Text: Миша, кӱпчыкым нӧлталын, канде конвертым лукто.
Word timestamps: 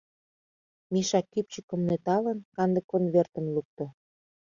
Миша, 0.93 1.19
кӱпчыкым 1.31 1.81
нӧлталын, 1.87 2.39
канде 2.55 2.81
конвертым 2.91 3.45
лукто. 3.55 3.85